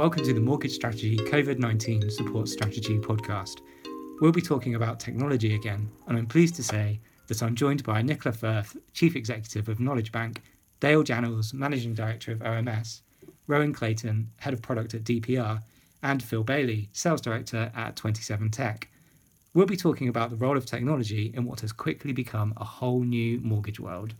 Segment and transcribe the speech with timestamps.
[0.00, 3.60] Welcome to the Mortgage Strategy COVID 19 Support Strategy podcast.
[4.22, 8.00] We'll be talking about technology again, and I'm pleased to say that I'm joined by
[8.00, 10.40] Nicola Firth, Chief Executive of Knowledge Bank,
[10.80, 13.02] Dale Jannels, Managing Director of OMS,
[13.46, 15.62] Rowan Clayton, Head of Product at DPR,
[16.02, 18.88] and Phil Bailey, Sales Director at 27 Tech.
[19.52, 23.02] We'll be talking about the role of technology in what has quickly become a whole
[23.02, 24.14] new mortgage world.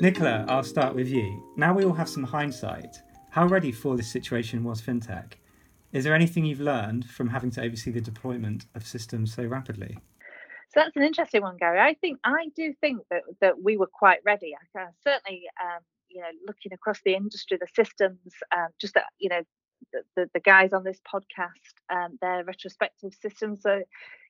[0.00, 1.42] Nicola, I'll start with you.
[1.56, 3.02] Now we all have some hindsight.
[3.28, 5.34] How ready for this situation was FinTech?
[5.92, 9.98] Is there anything you've learned from having to oversee the deployment of systems so rapidly?
[10.70, 11.80] So that's an interesting one, Gary.
[11.80, 14.54] I think I do think that that we were quite ready.
[14.54, 19.04] I, uh, certainly, um, you know, looking across the industry, the systems, um, just that
[19.18, 19.42] you know,
[19.92, 23.82] the, the, the, guys on this podcast, um, their retrospective systems, so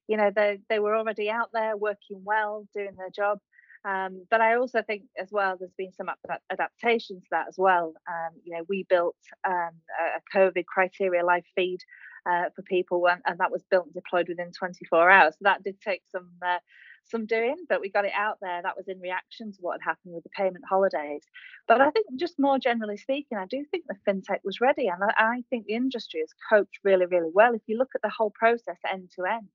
[0.09, 3.39] you know, they they were already out there working well, doing their job.
[3.85, 6.11] Um, but I also think as well, there's been some
[6.51, 7.95] adaptations to that as well.
[8.07, 11.79] Um, you know, we built um, a COVID criteria live feed
[12.27, 15.35] uh, for people, and, and, that was built and deployed within 24 hours.
[15.35, 16.59] So that did take some uh,
[17.05, 18.61] some doing, but we got it out there.
[18.63, 21.23] That was in reaction to what had happened with the payment holidays.
[21.67, 25.03] But I think, just more generally speaking, I do think the fintech was ready, and
[25.03, 27.55] I, I think the industry has coped really, really well.
[27.55, 29.49] If you look at the whole process end to end,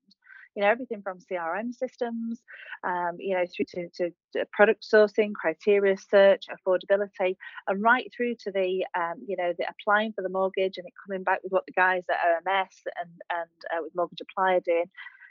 [0.56, 2.42] you know everything from crm systems
[2.82, 3.88] um, you know through to,
[4.32, 7.36] to, product sourcing criteria search affordability
[7.68, 10.92] and right through to the um, you know the applying for the mortgage and it
[11.06, 14.60] coming back with what the guys at oms and and uh, with mortgage apply are
[14.60, 14.86] doing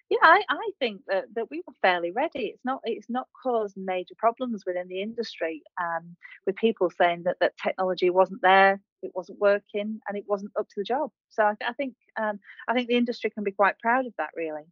[0.09, 2.45] yeah, I, I think that, that we were fairly ready.
[2.53, 6.15] It's not it's not caused major problems within the industry um,
[6.45, 10.67] with people saying that that technology wasn't there, it wasn't working, and it wasn't up
[10.69, 11.09] to the job.
[11.29, 14.29] So I, I think um, I think the industry can be quite proud of that,
[14.35, 14.65] really.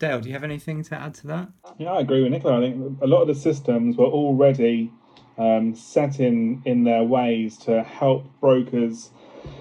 [0.00, 1.48] Dale, do you have anything to add to that?
[1.78, 2.56] Yeah, I agree with Nicola.
[2.56, 4.90] I think a lot of the systems were already
[5.36, 9.10] um, set in in their ways to help brokers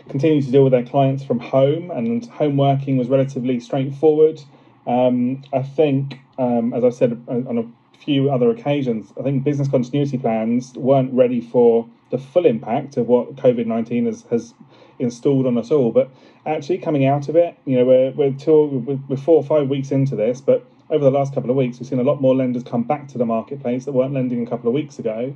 [0.07, 4.41] continue to deal with their clients from home, and home working was relatively straightforward.
[4.87, 9.67] Um, I think, um, as I've said on a few other occasions, I think business
[9.67, 14.53] continuity plans weren't ready for the full impact of what COVID 19 has, has
[14.97, 15.91] installed on us all.
[15.91, 16.09] But
[16.45, 20.15] actually, coming out of it, you know, we're, we're, we're four or five weeks into
[20.15, 22.83] this, but over the last couple of weeks, we've seen a lot more lenders come
[22.83, 25.35] back to the marketplace that weren't lending a couple of weeks ago.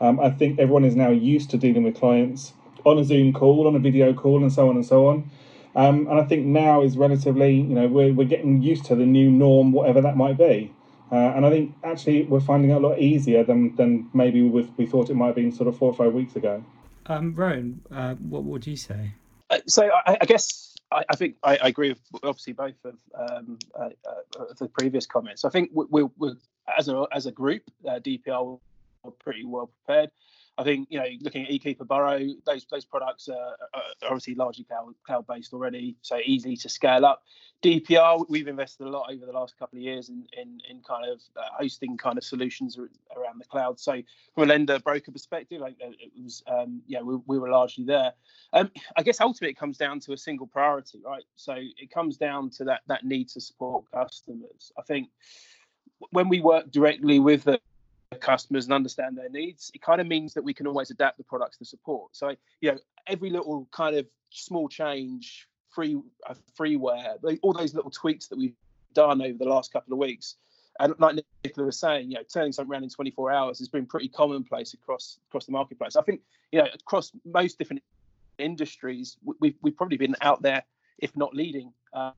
[0.00, 2.52] Um, I think everyone is now used to dealing with clients
[2.84, 5.30] on a Zoom call, on a video call, and so on and so on.
[5.74, 9.06] Um, and I think now is relatively, you know, we're, we're getting used to the
[9.06, 10.72] new norm, whatever that might be.
[11.12, 14.62] Uh, and I think actually we're finding it a lot easier than, than maybe we,
[14.78, 16.64] we thought it might have been sort of four or five weeks ago.
[17.06, 19.12] Um, Rowan, uh, what would you say?
[19.50, 22.94] Uh, so I, I guess I, I, think I, I, agree with obviously both of
[23.14, 25.44] um, uh, uh, the previous comments.
[25.44, 26.32] I think we, we,
[26.78, 28.58] as a as a group, uh, DPR
[29.02, 30.10] were pretty well prepared.
[30.62, 34.62] I think you know, looking at eKeeper Burrow, those those products are, are obviously largely
[34.62, 37.24] cloud cloud based already, so easy to scale up.
[37.64, 41.10] DPR, we've invested a lot over the last couple of years in in, in kind
[41.10, 43.80] of uh, hosting kind of solutions around the cloud.
[43.80, 44.00] So
[44.34, 47.84] from a lender broker perspective, like uh, it was, um, yeah, we, we were largely
[47.84, 48.12] there.
[48.52, 51.24] Um, I guess ultimately it comes down to a single priority, right?
[51.34, 54.70] So it comes down to that that need to support customers.
[54.78, 55.08] I think
[56.10, 57.60] when we work directly with the
[58.22, 61.24] customers and understand their needs, it kind of means that we can always adapt the
[61.24, 62.16] products to support.
[62.16, 67.90] So, you know, every little kind of small change, free uh, freeware, all those little
[67.90, 68.56] tweaks that we've
[68.94, 70.36] done over the last couple of weeks,
[70.80, 73.84] and like Nicola was saying, you know, turning something around in 24 hours has been
[73.84, 75.96] pretty commonplace across across the marketplace.
[75.96, 77.82] I think, you know, across most different
[78.38, 80.62] industries, we've we've probably been out there
[80.98, 82.12] if not leading um,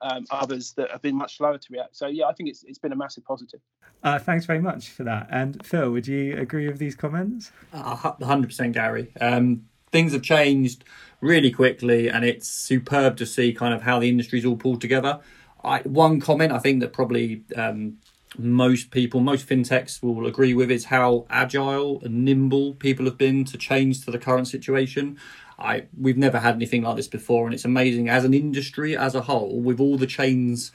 [0.00, 1.96] um, others that have been much slower to react.
[1.96, 3.60] So yeah, I think it's it's been a massive positive.
[4.02, 5.26] Uh, thanks very much for that.
[5.30, 7.50] And Phil, would you agree with these comments?
[7.72, 9.12] hundred percent, Gary.
[9.20, 10.84] Um, things have changed
[11.20, 15.20] really quickly, and it's superb to see kind of how the industry's all pulled together.
[15.64, 17.98] I, one comment I think that probably um,
[18.38, 23.44] most people, most fintechs will agree with is how agile and nimble people have been
[23.46, 25.18] to change to the current situation.
[25.58, 29.14] I we've never had anything like this before, and it's amazing as an industry as
[29.14, 30.72] a whole with all the chains.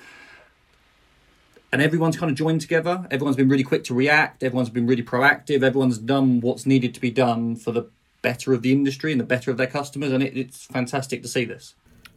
[1.73, 3.07] And everyone's kind of joined together.
[3.09, 4.43] Everyone's been really quick to react.
[4.43, 5.63] Everyone's been really proactive.
[5.63, 7.89] Everyone's done what's needed to be done for the
[8.21, 10.11] better of the industry and the better of their customers.
[10.11, 11.75] And it, it's fantastic to see this.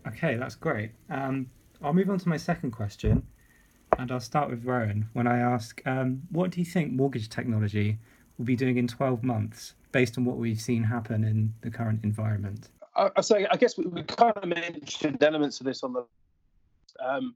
[0.08, 0.90] Okay, that's great.
[1.08, 1.50] Um,
[1.82, 3.26] I'll move on to my second question,
[3.98, 5.08] and I'll start with Rowan.
[5.12, 7.98] When I ask, um, what do you think mortgage technology
[8.36, 9.74] will be doing in 12 months?
[9.94, 12.68] Based on what we've seen happen in the current environment?
[12.96, 16.04] I, say, I guess we, we, kind of mentioned elements of this on the.
[17.02, 17.34] Um,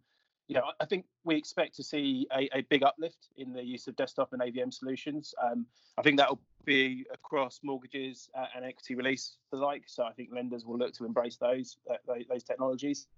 [0.48, 3.86] you know, I think we expect to see a, a, big uplift in the use
[3.86, 5.34] of desktop and AVM solutions.
[5.42, 5.66] Um,
[5.98, 9.84] I think that will be across mortgages uh, and equity release the like.
[9.86, 11.96] So I think lenders will look to embrace those uh,
[12.28, 13.08] those technologies.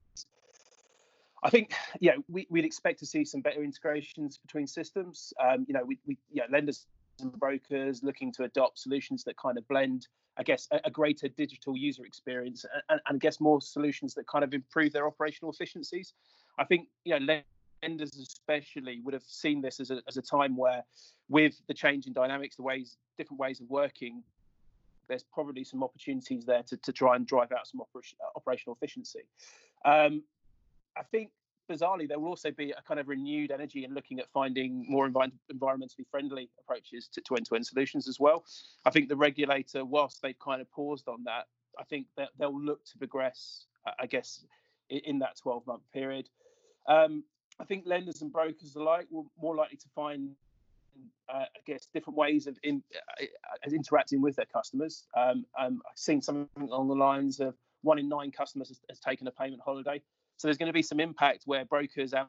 [1.42, 5.32] I think, yeah, we, would expect to see some better integrations between systems.
[5.42, 6.86] Um, you know, we, we yeah, lenders
[7.22, 11.28] and brokers looking to adopt solutions that kind of blend, I guess, a, a greater
[11.28, 15.52] digital user experience and, and, I guess more solutions that kind of improve their operational
[15.52, 16.14] efficiencies.
[16.58, 17.42] I think, you know,
[17.82, 20.84] lenders especially would have seen this as a, as a time where,
[21.28, 24.22] with the change in dynamics, the ways, different ways of working,
[25.08, 29.26] there's probably some opportunities there to, to try and drive out some operation, operational efficiency.
[29.84, 30.22] Um,
[30.96, 31.30] I think
[31.70, 35.08] bizarrely, there will also be a kind of renewed energy in looking at finding more
[35.08, 38.44] envi- environmentally friendly approaches to, to end-to-end solutions as well.
[38.84, 41.46] I think the regulator, whilst they've kind of paused on that,
[41.78, 43.66] I think that they'll look to progress,
[43.98, 44.44] I guess,
[44.88, 46.28] in, in that 12-month period.
[46.88, 47.24] Um,
[47.60, 50.30] I think lenders and brokers alike will more likely to find
[51.28, 52.82] uh, I guess different ways of in,
[53.20, 53.24] uh,
[53.70, 55.06] interacting with their customers.
[55.16, 59.00] Um, um, I've seen something along the lines of one in nine customers has, has,
[59.00, 60.02] taken a payment holiday.
[60.40, 62.26] So there's going to be some impact where brokers and,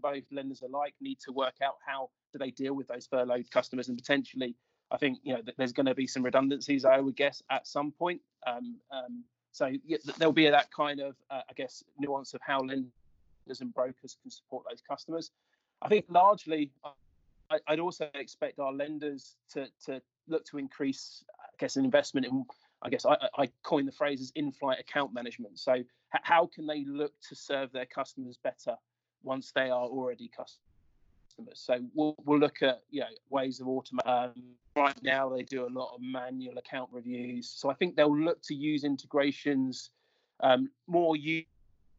[0.00, 3.88] both lenders alike need to work out how do they deal with those furloughed customers
[3.88, 4.54] and potentially
[4.92, 7.90] I think you know there's going to be some redundancies I would guess at some
[7.90, 8.20] point.
[8.46, 12.60] Um, um, so yeah, there'll be that kind of uh, I guess nuance of how
[12.60, 15.32] lenders and brokers can support those customers.
[15.82, 16.70] I think largely
[17.50, 22.26] I, would also expect our lenders to to look to increase I guess an investment
[22.26, 22.44] in
[22.82, 25.58] I guess I, I coined the phrase as in-flight account management.
[25.58, 25.84] So h-
[26.22, 28.76] how can they look to serve their customers better
[29.22, 30.58] once they are already customers?
[31.54, 34.06] So we'll, we'll look at you know ways of automate.
[34.06, 34.32] Um,
[34.76, 37.50] right now they do a lot of manual account reviews.
[37.50, 39.90] So I think they'll look to use integrations
[40.42, 41.44] um, more u-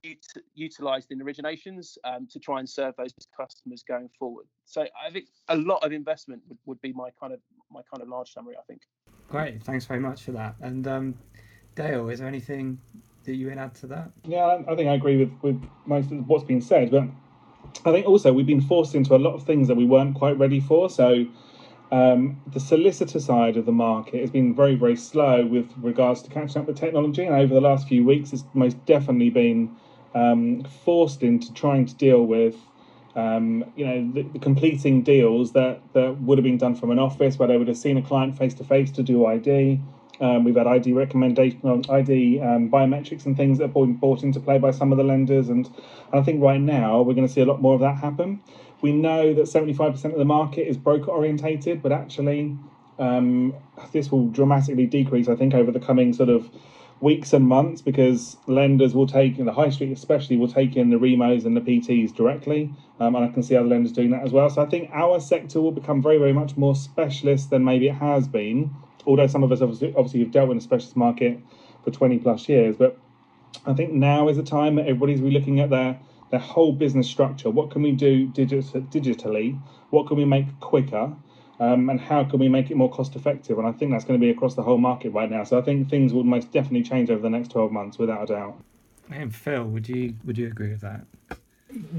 [0.05, 4.45] ut- utilized in originations um, to try and serve those customers going forward.
[4.65, 7.39] So I think a lot of investment would, would be my kind of
[7.71, 8.55] my kind of large summary.
[8.57, 8.81] I think.
[9.31, 10.55] Great, thanks very much for that.
[10.59, 11.15] And um,
[11.75, 12.77] Dale, is there anything
[13.23, 14.11] that you would add to that?
[14.25, 17.05] Yeah, I think I agree with, with most of what's been said, but
[17.85, 20.37] I think also we've been forced into a lot of things that we weren't quite
[20.37, 20.89] ready for.
[20.89, 21.25] So
[21.93, 26.29] um, the solicitor side of the market has been very, very slow with regards to
[26.29, 27.23] catching up with technology.
[27.23, 29.73] And over the last few weeks, it's most definitely been
[30.13, 32.57] um, forced into trying to deal with
[33.15, 36.99] um, you know, the, the, completing deals that, that would have been done from an
[36.99, 39.79] office where they would have seen a client face to face to do ID.
[40.21, 41.59] Um, we've had ID recommendation,
[41.89, 45.03] ID um, biometrics and things that have been brought into play by some of the
[45.03, 47.81] lenders, and, and I think right now we're going to see a lot more of
[47.81, 48.41] that happen.
[48.81, 52.55] We know that 75% of the market is broker orientated, but actually
[52.99, 53.55] um,
[53.91, 55.27] this will dramatically decrease.
[55.27, 56.49] I think over the coming sort of
[57.01, 60.91] weeks and months because lenders will take in the high street especially will take in
[60.91, 64.23] the remos and the pts directly um, and i can see other lenders doing that
[64.23, 64.49] as well.
[64.49, 67.95] So i think our sector will become very very much more specialist than maybe it
[67.95, 68.71] has been
[69.05, 71.39] although some of us obviously, obviously have dealt with a specialist market
[71.83, 72.75] for 20 plus years.
[72.77, 72.97] But
[73.65, 75.99] i think now is the time that everybody's looking at their
[76.29, 77.49] their whole business structure.
[77.49, 79.59] What can we do digitally?
[79.89, 81.13] What can we make quicker
[81.61, 83.59] um, and how can we make it more cost effective?
[83.59, 85.43] And I think that's going to be across the whole market right now.
[85.43, 88.33] So I think things will most definitely change over the next 12 months, without a
[88.33, 88.63] doubt.
[89.11, 91.05] And Phil, would you would you agree with that?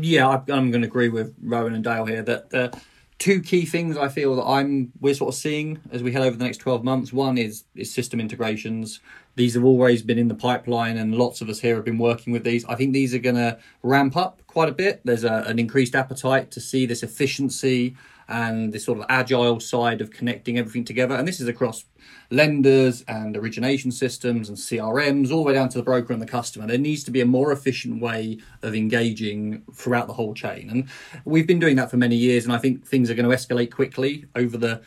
[0.00, 2.76] Yeah, I, am going to agree with Rowan and Dale here that the
[3.18, 6.36] two key things I feel that I'm we're sort of seeing as we head over
[6.36, 7.12] the next 12 months.
[7.12, 8.98] One is is system integrations.
[9.36, 12.32] These have always been in the pipeline, and lots of us here have been working
[12.32, 12.64] with these.
[12.64, 15.02] I think these are going to ramp up quite a bit.
[15.04, 17.94] There's a, an increased appetite to see this efficiency
[18.32, 21.14] and this sort of agile side of connecting everything together.
[21.14, 21.84] And this is across
[22.30, 26.26] lenders and origination systems and CRMs, all the way down to the broker and the
[26.26, 26.66] customer.
[26.66, 30.70] There needs to be a more efficient way of engaging throughout the whole chain.
[30.70, 30.88] And
[31.26, 33.70] we've been doing that for many years, and I think things are going to escalate
[33.70, 34.82] quickly over the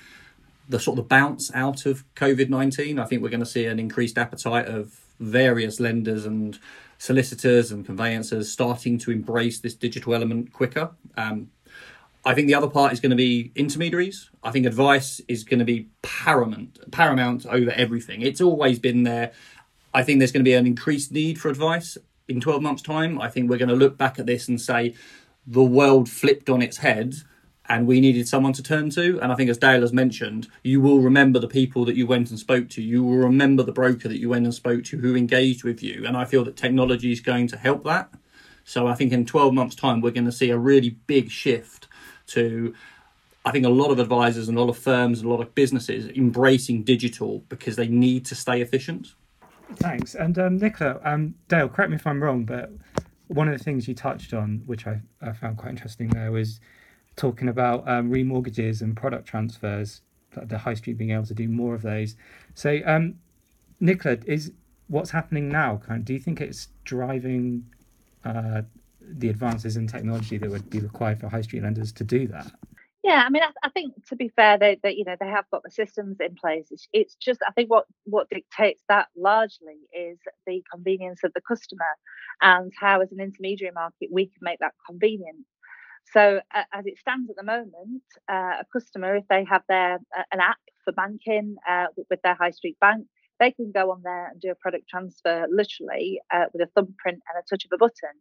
[0.67, 2.97] the sort of bounce out of COVID 19.
[2.97, 6.57] I think we're going to see an increased appetite of various lenders and
[6.97, 10.89] solicitors and conveyancers starting to embrace this digital element quicker.
[11.15, 11.51] Um,
[12.25, 14.31] I think the other part is going to be intermediaries.
[14.43, 18.21] I think advice is going to be paramount, paramount over everything.
[18.21, 19.31] It's always been there.
[19.93, 23.21] I think there's going to be an increased need for advice in 12 months' time.
[23.21, 24.95] I think we're going to look back at this and say
[25.45, 27.13] the world flipped on its head
[27.69, 29.19] and we needed someone to turn to.
[29.21, 32.29] And I think, as Dale has mentioned, you will remember the people that you went
[32.31, 32.81] and spoke to.
[32.81, 36.05] You will remember the broker that you went and spoke to who engaged with you.
[36.05, 38.11] And I feel that technology is going to help that.
[38.63, 41.84] So I think in 12 months' time, we're going to see a really big shift
[42.27, 42.73] to
[43.45, 45.53] I think a lot of advisors and a lot of firms and a lot of
[45.53, 49.13] businesses embracing digital because they need to stay efficient.
[49.75, 50.15] Thanks.
[50.15, 52.71] And um, Nicola, um, Dale, correct me if I'm wrong, but
[53.27, 56.59] one of the things you touched on, which I, I found quite interesting there, was
[57.15, 60.01] talking about um, remortgages and product transfers
[60.43, 62.15] the high street being able to do more of those.
[62.53, 63.15] So, um,
[63.79, 64.51] Nicola, is
[64.87, 65.77] what's happening now?
[65.77, 67.65] Kind of, do you think it's driving
[68.23, 68.63] uh,
[69.09, 72.51] the advances in technology that would be required for high street lenders to do that?
[73.03, 75.45] Yeah, I mean, I, I think to be fair, they, they, you know, they have
[75.51, 76.67] got the systems in place.
[76.71, 81.41] It's, it's just, I think what what dictates that largely is the convenience of the
[81.41, 81.85] customer
[82.41, 85.45] and how, as an intermediary market, we can make that convenient.
[86.13, 89.95] So, uh, as it stands at the moment, uh, a customer, if they have their
[90.17, 93.05] uh, an app for banking uh, with their high street bank,
[93.39, 97.21] they can go on there and do a product transfer literally uh, with a thumbprint
[97.27, 98.15] and a touch of a button.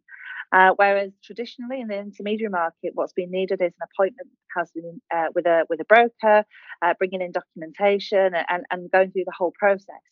[0.51, 5.01] Uh, whereas traditionally in the intermediary market, what's been needed is an appointment has been
[5.13, 6.45] uh, with a with a broker,
[6.81, 10.03] uh, bringing in documentation and, and going through the whole process.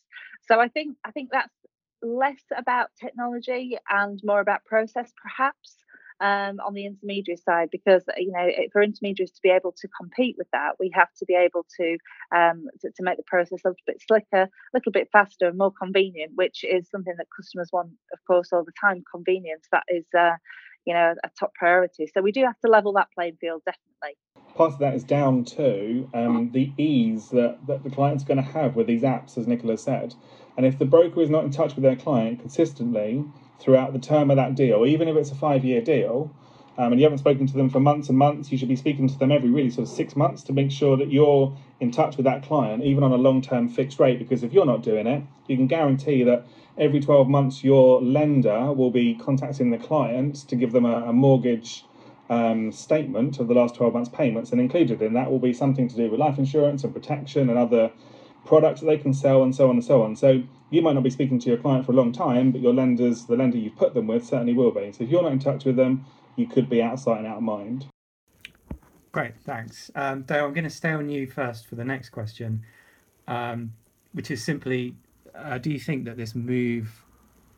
[0.48, 1.54] So I think I think that's
[2.02, 5.76] less about technology and more about process, perhaps
[6.24, 10.36] um, on the intermediary side because you know for intermediaries to be able to compete
[10.38, 11.98] with that we have to be able to
[12.34, 15.58] um, to, to, make the process a little bit slicker a little bit faster and
[15.58, 19.66] more convenient which is something that customers want of course all the time convenience.
[19.70, 20.36] That is uh,
[20.86, 22.08] you know a top priority.
[22.12, 24.16] So we do have to level that playing field definitely.
[24.54, 28.42] Part of that is down to um, the ease that, that the client's going to
[28.42, 30.14] have with these apps as nicola said.
[30.56, 33.24] And if the broker is not in touch with their client consistently
[33.60, 36.30] throughout the term of that deal, even if it's a five year deal,
[36.76, 39.08] um, and you haven't spoken to them for months and months, you should be speaking
[39.08, 42.16] to them every really sort of six months to make sure that you're in touch
[42.16, 44.18] with that client, even on a long term fixed rate.
[44.18, 46.46] Because if you're not doing it, you can guarantee that
[46.76, 51.12] every 12 months your lender will be contacting the client to give them a, a
[51.12, 51.84] mortgage
[52.28, 55.86] um, statement of the last 12 months' payments, and included in that will be something
[55.88, 57.92] to do with life insurance and protection and other
[58.46, 60.16] products that they can sell and so on and so on.
[60.16, 62.74] So you might not be speaking to your client for a long time, but your
[62.74, 64.92] lenders, the lender you've put them with, certainly will be.
[64.92, 66.04] So if you're not in touch with them,
[66.36, 67.86] you could be out of sight and out of mind.
[69.12, 69.90] Great, thanks.
[69.94, 72.62] Um, Dale, I'm going to stay on you first for the next question,
[73.28, 73.72] um,
[74.12, 74.96] which is simply
[75.34, 77.04] uh, do you think that this move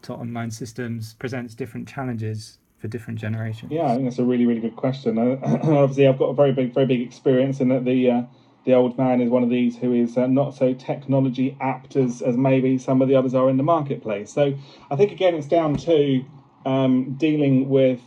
[0.02, 3.72] to online systems presents different challenges for different generations?
[3.72, 5.18] Yeah, I think that's a really, really good question.
[5.18, 8.22] Uh, obviously, I've got a very big, very big experience in that the uh,
[8.66, 12.20] the old man is one of these who is uh, not so technology apt as,
[12.20, 14.30] as maybe some of the others are in the marketplace.
[14.30, 14.54] So
[14.90, 16.24] I think again it's down to
[16.66, 18.02] um, dealing with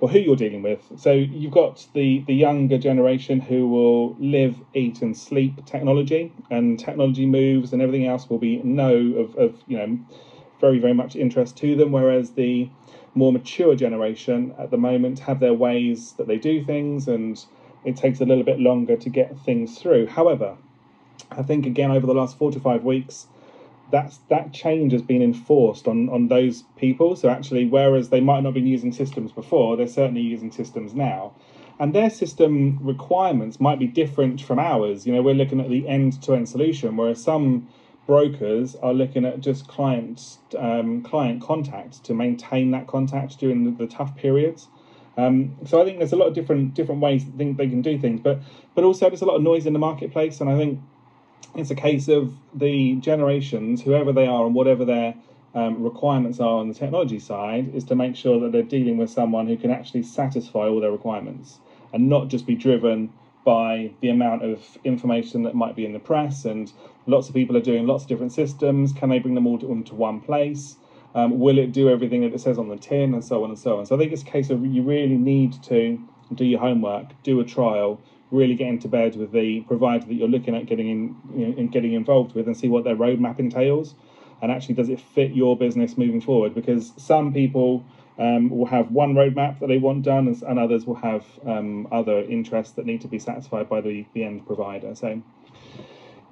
[0.00, 0.80] or who you're dealing with.
[0.96, 6.78] So you've got the the younger generation who will live, eat, and sleep technology, and
[6.78, 9.98] technology moves and everything else will be no of, of you know
[10.60, 11.92] very very much interest to them.
[11.92, 12.68] Whereas the
[13.14, 17.42] more mature generation at the moment have their ways that they do things and
[17.84, 20.06] it takes a little bit longer to get things through.
[20.06, 20.56] However,
[21.30, 23.26] I think again over the last four to five weeks,
[23.90, 27.16] that's that change has been enforced on on those people.
[27.16, 30.94] So actually, whereas they might not have been using systems before, they're certainly using systems
[30.94, 31.32] now.
[31.78, 35.06] And their system requirements might be different from ours.
[35.06, 37.68] You know, we're looking at the end-to-end solution, whereas some
[38.06, 43.70] brokers are looking at just client um, client contact to maintain that contact during the,
[43.72, 44.68] the tough periods.
[45.16, 47.98] Um, so I think there's a lot of different different ways that they can do
[47.98, 48.40] things, but
[48.74, 50.80] but also there's a lot of noise in the marketplace, and I think
[51.54, 55.14] it's a case of the generations, whoever they are, and whatever their
[55.54, 59.10] um, requirements are on the technology side, is to make sure that they're dealing with
[59.10, 61.60] someone who can actually satisfy all their requirements
[61.92, 63.12] and not just be driven
[63.44, 66.72] by the amount of information that might be in the press and
[67.06, 68.92] lots of people are doing lots of different systems.
[68.92, 70.76] Can they bring them all to, into one place?
[71.14, 73.58] Um, will it do everything that it says on the tin, and so on and
[73.58, 73.86] so on?
[73.86, 75.98] So I think it's a case of you really need to
[76.34, 80.28] do your homework, do a trial, really get into bed with the provider that you're
[80.28, 83.94] looking at getting in, you know, getting involved with, and see what their roadmap entails,
[84.42, 86.54] and actually does it fit your business moving forward?
[86.54, 87.84] Because some people
[88.18, 91.86] um, will have one roadmap that they want done, and, and others will have um,
[91.92, 94.94] other interests that need to be satisfied by the, the end provider.
[94.94, 95.22] So,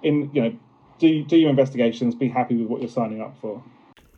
[0.02, 0.56] in you know,
[0.98, 3.62] do do your investigations, be happy with what you're signing up for.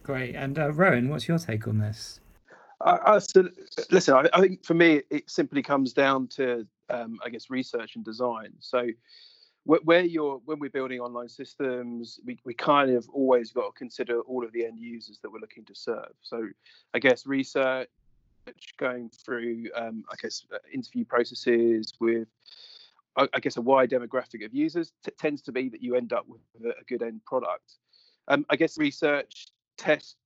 [0.04, 0.34] Great.
[0.34, 2.20] And uh, Rowan, what's your take on this?
[2.82, 3.48] I, I so,
[3.90, 7.96] listen, I, I, think for me, it simply comes down to, um, I guess, research
[7.96, 8.52] and design.
[8.60, 8.86] So,
[9.64, 14.20] where you're when we're building online systems, we, we kind of always got to consider
[14.20, 16.12] all of the end users that we're looking to serve.
[16.20, 16.48] So,
[16.92, 17.88] I guess research,
[18.76, 22.28] going through, um, I guess, uh, interview processes with
[23.16, 26.26] I guess a wide demographic of users t- tends to be that you end up
[26.26, 27.74] with a, good end product.
[28.26, 29.46] Um, I guess research
[29.76, 30.16] test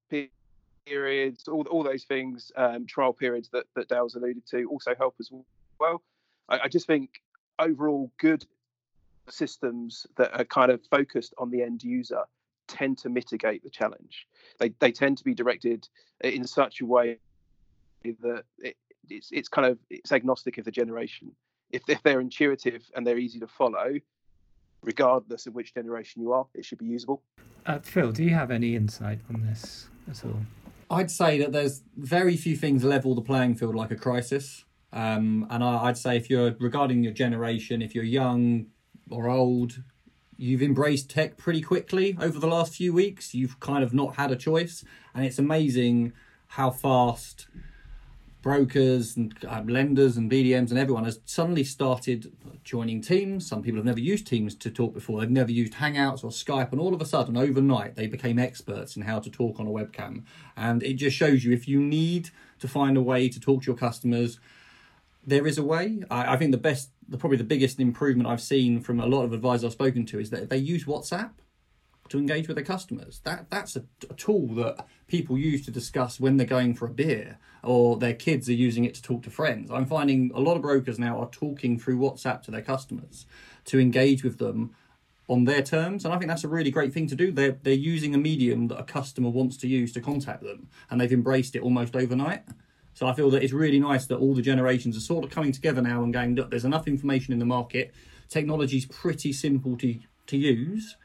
[0.87, 5.15] periods, all, all those things, um, trial periods that, that Dale's alluded to also help
[5.21, 5.31] as
[5.79, 6.03] well.
[6.49, 7.21] I, I just think
[7.59, 8.45] overall good
[9.29, 12.23] systems that are kind of focused on the end user
[12.67, 14.27] tend to mitigate the challenge.
[14.59, 15.89] They, they tend to be directed
[16.21, 17.19] in such a way
[18.03, 18.77] that it,
[19.09, 21.33] it's, it's kind of it's agnostic of the generation.
[21.71, 23.99] If, if they're intuitive and they're easy to follow,
[24.83, 27.23] regardless of which generation you are, it should be usable.
[27.67, 30.41] Uh, Phil, do you have any insight on this at all?
[30.91, 34.65] I'd say that there's very few things level the playing field like a crisis.
[34.93, 38.67] Um, and I, I'd say if you're regarding your generation, if you're young
[39.11, 39.83] or old,
[40.37, 43.35] you've embraced tech pretty quickly over the last few weeks.
[43.35, 46.15] You've kind of not had a choice, and it's amazing
[46.53, 47.49] how fast
[48.43, 52.33] brokers and uh, lenders and BDMs and everyone has suddenly started
[52.65, 53.49] joining Teams.
[53.49, 55.21] Some people have never used Teams to talk before.
[55.21, 58.97] They've never used Hangouts or Skype, and all of a sudden, overnight, they became experts
[58.97, 60.25] in how to talk on a webcam.
[60.57, 62.31] And it just shows you if you need
[62.61, 64.39] to find a way to talk to your customers,
[65.27, 66.03] there is a way.
[66.11, 69.25] I, I think the best, the probably the biggest improvement I've seen from a lot
[69.25, 71.31] of advisors I've spoken to is that they use WhatsApp
[72.11, 73.21] to engage with their customers.
[73.25, 76.91] That that's a, a, tool that people use to discuss when they're going for a
[76.91, 79.71] beer, or their kids are using it to talk to friends.
[79.71, 83.27] I'm finding a lot of brokers now are talking through WhatsApp to their customers
[83.67, 84.75] to engage with them
[85.29, 87.31] on their terms, and I think that's a really great thing to do.
[87.31, 91.01] They're they're using a medium that a customer wants to use to contact them, and
[91.01, 92.43] they've embraced it almost overnight.
[92.95, 95.53] So I feel that it's really nice that all the generations are sort of coming
[95.53, 97.95] together now and going, look, there's enough information in the market.
[98.29, 100.97] Technology's pretty simple to to use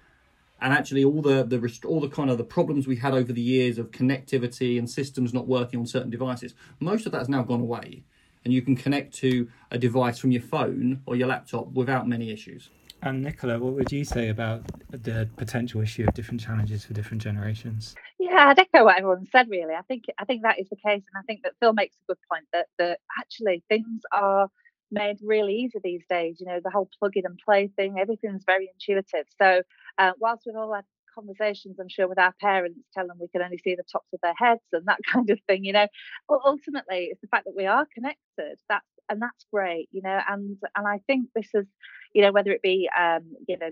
[0.63, 3.41] and actually all the the all the kind of the problems we had over the
[3.41, 7.62] years of connectivity and systems not working on certain devices most of that's now gone
[7.62, 8.03] away
[8.43, 12.32] and you can connect to a device from your phone or your laptop without many
[12.32, 12.70] issues
[13.05, 17.22] and Nicola, what would you say about the potential issue of different challenges for different
[17.22, 17.96] generations?
[18.17, 19.50] Yeah, I'd echo what everyone said.
[19.50, 21.98] Really, I think I think that is the case, and I think that Phil makes
[21.98, 24.48] a good point that that actually things are
[24.94, 26.38] made really easy these days.
[26.40, 29.26] You know, the whole plug in and play thing, everything's very intuitive.
[29.42, 29.64] So,
[29.98, 33.42] uh, whilst we've all had conversations, I'm sure, with our parents, tell them we can
[33.42, 35.88] only see the tops of their heads and that kind of thing, you know,
[36.30, 38.60] ultimately it's the fact that we are connected.
[38.70, 41.66] That's and that's great, you know, and and I think this is,
[42.14, 43.70] you know, whether it be, um, you know,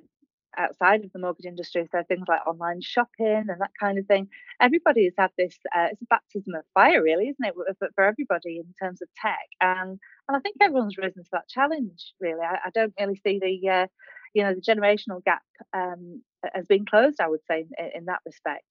[0.58, 4.28] outside of the mortgage industry, so things like online shopping and that kind of thing.
[4.60, 5.58] Everybody has had this.
[5.76, 9.08] Uh, it's a baptism of fire, really, isn't it, for, for everybody in terms of
[9.22, 9.48] tech?
[9.60, 12.14] And and I think everyone's risen to that challenge.
[12.20, 13.88] Really, I, I don't really see the uh,
[14.34, 15.42] you know the generational gap
[15.74, 16.22] um,
[16.54, 17.20] has been closed.
[17.20, 18.66] I would say in, in, that respect.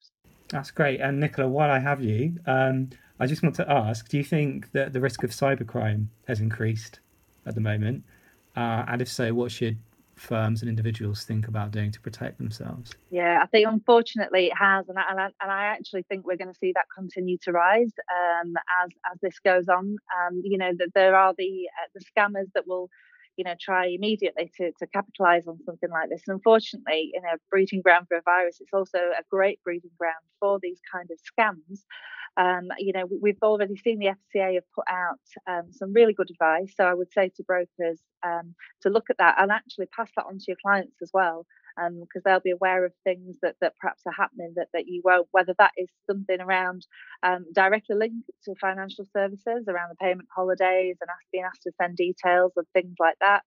[0.49, 1.01] That's great.
[1.01, 4.73] And Nicola, while I have you, um, I just want to ask: Do you think
[4.73, 7.01] that the risk of cybercrime has increased
[7.47, 8.05] at the moment?
[8.57, 9.79] Uh, and if so, what should
[10.21, 12.93] firms and individuals think about doing to protect themselves?
[13.11, 16.59] Yeah, I think unfortunately it has, and I, and I, actually think we're going to
[16.59, 19.97] see that continue to rise um, as as this goes on.
[20.19, 22.91] Um, you know, that there are the uh, the scammers that will
[23.37, 27.39] you know try immediately to, to capitalize on something like this and unfortunately in a
[27.49, 31.19] breeding ground for a virus it's also a great breeding ground for these kind of
[31.19, 31.85] scams
[32.37, 36.31] um, you know, we've already seen the FCA have put out um, some really good
[36.31, 36.73] advice.
[36.77, 40.27] So I would say to brokers um, to look at that and actually pass that
[40.27, 43.75] on to your clients as well, because um, they'll be aware of things that, that
[43.81, 46.87] perhaps are happening that, that you won't, whether that is something around
[47.23, 51.97] um, directly linked to financial services, around the payment holidays and being asked to send
[51.97, 53.43] details of things like that,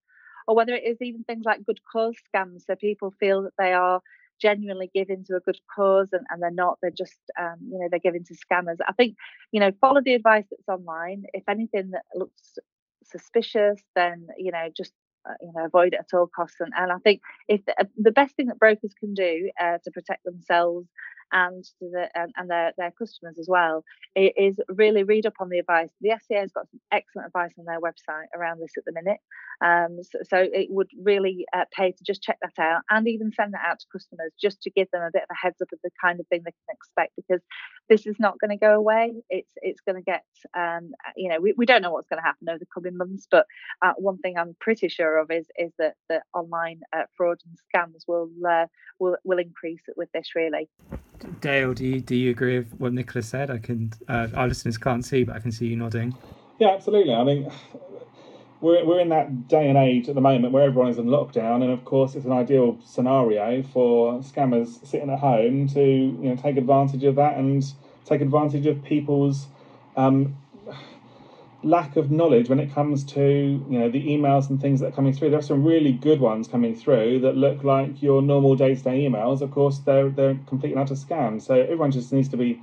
[0.47, 2.65] or whether it is even things like good cause scams.
[2.67, 4.01] So people feel that they are
[4.41, 7.87] genuinely giving to a good cause and, and they're not they're just um, you know
[7.89, 8.77] they're giving to scammers.
[8.87, 9.15] I think
[9.51, 11.23] you know follow the advice that's online.
[11.33, 12.57] If anything that looks
[13.05, 14.93] suspicious then you know just
[15.29, 16.59] uh, you know avoid it at all costs.
[16.59, 19.77] And, and i think if the, uh, the best thing that brokers can do uh,
[19.83, 20.87] to protect themselves
[21.33, 23.83] and the, and, and their, their customers as well
[24.15, 25.89] is really read up on the advice.
[25.99, 29.19] The FCA has got some excellent advice on their website around this at the minute.
[29.63, 33.31] Um, so, so, it would really uh, pay to just check that out and even
[33.31, 35.71] send that out to customers just to give them a bit of a heads up
[35.71, 37.41] of the kind of thing they can expect because
[37.89, 39.13] this is not going to go away.
[39.29, 40.23] It's it's going to get
[40.57, 43.27] um, you know we, we don't know what's going to happen over the coming months,
[43.29, 43.45] but
[43.81, 47.57] uh, one thing I'm pretty sure of is is that that online uh, fraud and
[47.73, 48.67] scams will uh,
[48.99, 50.69] will will increase with this really.
[51.41, 53.49] Dale, do you do you agree with what Nicola's said?
[53.49, 56.15] I can uh, our listeners can't see, but I can see you nodding.
[56.59, 57.13] Yeah, absolutely.
[57.13, 57.51] I mean,
[58.61, 61.63] we're we're in that day and age at the moment where everyone is in lockdown,
[61.63, 66.35] and of course, it's an ideal scenario for scammers sitting at home to you know
[66.35, 67.63] take advantage of that and
[68.05, 69.47] take advantage of people's
[69.95, 70.35] um,
[71.63, 73.21] lack of knowledge when it comes to
[73.69, 75.29] you know the emails and things that are coming through.
[75.29, 79.41] There are some really good ones coming through that look like your normal day-to-day emails.
[79.41, 81.41] Of course, they're they're complete and utter scam.
[81.41, 82.61] So everyone just needs to be,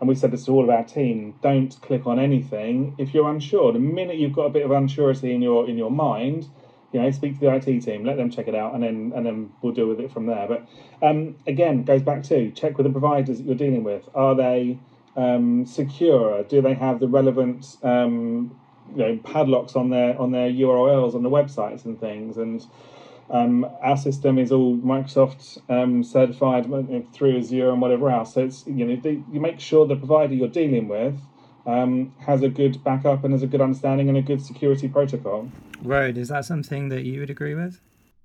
[0.00, 3.28] and we've said this to all of our team: don't click on anything if you're
[3.28, 3.72] unsure.
[3.72, 6.48] The minute you've got a bit of unsurety in your in your mind,
[6.92, 9.26] you know, speak to the IT team, let them check it out, and then and
[9.26, 10.46] then we'll deal with it from there.
[10.46, 10.68] But
[11.02, 14.08] um, again, goes back to check with the providers that you're dealing with.
[14.14, 14.78] Are they
[15.16, 16.42] um, secure?
[16.44, 18.58] Do they have the relevant um,
[18.94, 22.36] you know padlocks on their on their URLs on the websites and things?
[22.36, 22.64] And
[23.28, 26.66] Um, our system is all Microsoft um, certified
[27.12, 28.34] through Azure and whatever else.
[28.34, 31.18] So it's you know you make sure the provider you're dealing with
[31.66, 35.50] um, has a good backup and has a good understanding and a good security protocol.
[35.82, 37.80] Road, is that something that you would agree with?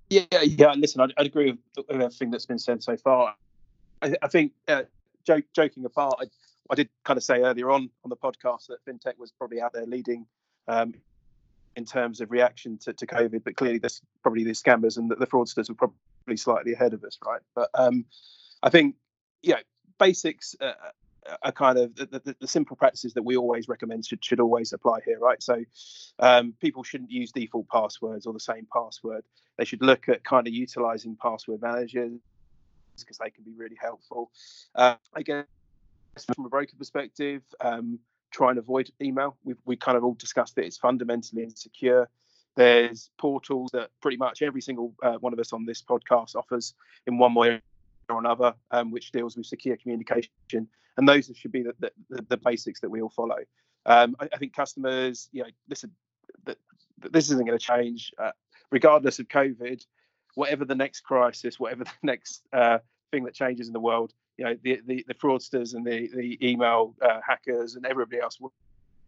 [0.09, 0.73] Yeah, yeah.
[0.73, 3.35] Listen, I'd, I'd agree with everything that's been said so far.
[4.01, 4.83] I, I think, uh,
[5.25, 6.25] joke, joking apart, I,
[6.71, 9.73] I did kind of say earlier on on the podcast that fintech was probably out
[9.73, 10.25] there leading
[10.69, 10.93] um,
[11.75, 15.15] in terms of reaction to, to COVID, but clearly this probably the scammers and the,
[15.15, 17.41] the, fraudsters were probably slightly ahead of us, right?
[17.55, 18.05] But um,
[18.63, 18.95] I think,
[19.41, 19.59] yeah,
[19.99, 20.73] basics uh,
[21.43, 24.73] are kind of the, the, the, simple practices that we always recommend should, should always
[24.73, 25.41] apply here, right?
[25.41, 25.63] So
[26.19, 29.23] um, people shouldn't use default passwords or the same password.
[29.57, 32.13] They should look at kind of utilizing password managers
[32.99, 34.31] because they can be really helpful.
[34.75, 35.45] Uh, I guess
[36.25, 37.99] from a broker perspective, um,
[38.31, 39.37] try and avoid email.
[39.43, 42.09] We've we kind of all discussed that it's fundamentally insecure.
[42.55, 46.73] There's portals that pretty much every single uh, one of us on this podcast offers
[47.07, 47.61] in one way
[48.09, 50.29] or another, um, which deals with secure communication,
[50.97, 51.73] and those should be the,
[52.09, 53.37] the, the basics that we all follow.
[53.85, 55.91] Um, I, I, think customers, you know, listen,
[56.97, 58.31] this isn't going to change, uh,
[58.69, 59.85] regardless of COVID.
[60.35, 62.79] Whatever the next crisis, whatever the next uh,
[63.11, 66.37] thing that changes in the world, you know the the, the fraudsters and the the
[66.47, 68.53] email uh, hackers and everybody else will,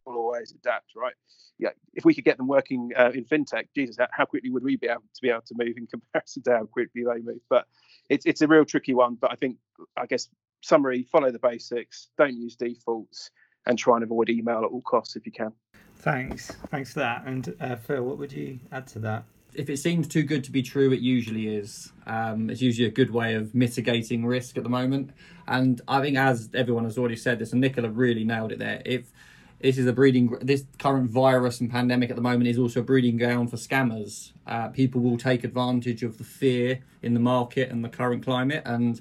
[0.05, 1.13] will, always adapt, right?
[1.57, 4.75] Yeah, if we could get them working uh, in fintech, Jesus, how quickly would we
[4.75, 7.41] be able to be able to move in comparison to how quickly they move?
[7.49, 7.67] But
[8.09, 9.15] it's it's a real tricky one.
[9.15, 9.57] But I think
[9.97, 10.29] I guess
[10.62, 13.31] summary: follow the basics, don't use defaults,
[13.65, 15.53] and try and avoid email at all costs if you can.
[15.97, 17.23] Thanks, thanks for that.
[17.25, 19.23] And uh, Phil, what would you add to that?
[19.55, 21.91] If it seems too good to be true, it usually is.
[22.05, 25.11] Um, it's usually a good way of mitigating risk at the moment.
[25.47, 28.81] And I think, as everyone has already said this, and Nicola really nailed it there.
[28.85, 29.11] If
[29.59, 32.83] this is a breeding, this current virus and pandemic at the moment is also a
[32.83, 34.31] breeding ground for scammers.
[34.45, 38.63] Uh, people will take advantage of the fear in the market and the current climate.
[38.65, 38.99] And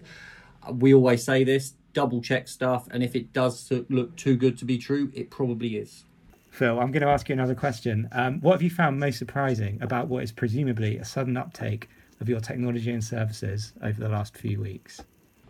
[0.70, 2.88] we always say this: double check stuff.
[2.90, 6.04] And if it does look too good to be true, it probably is.
[6.52, 8.10] Phil, I'm going to ask you another question.
[8.12, 11.88] Um, what have you found most surprising about what is presumably a sudden uptake
[12.20, 15.00] of your technology and services over the last few weeks?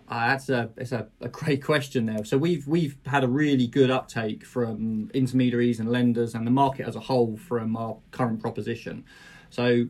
[0.08, 2.24] Uh, that's a it's a, a great question there.
[2.24, 6.86] So we've we've had a really good uptake from intermediaries and lenders and the market
[6.86, 9.04] as a whole from our current proposition.
[9.50, 9.86] So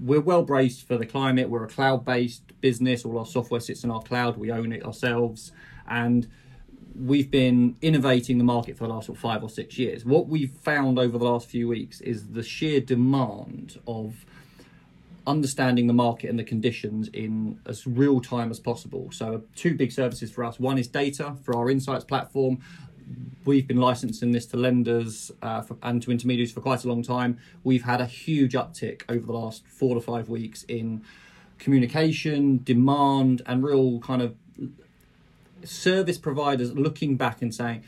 [0.00, 1.50] we're well braced for the climate.
[1.50, 3.04] We're a cloud based business.
[3.04, 4.38] All our software sits in our cloud.
[4.38, 5.52] We own it ourselves,
[5.86, 6.26] and
[6.98, 10.04] we've been innovating the market for the last five or six years.
[10.04, 14.24] What we've found over the last few weeks is the sheer demand of
[15.26, 19.10] understanding the market and the conditions in as real time as possible.
[19.10, 22.58] So, two big services for us one is data for our insights platform.
[23.44, 27.02] We've been licensing this to lenders uh, for, and to intermediaries for quite a long
[27.02, 27.38] time.
[27.62, 31.02] We've had a huge uptick over the last four to five weeks in
[31.58, 34.34] communication, demand, and real kind of
[35.66, 37.84] service providers looking back and saying,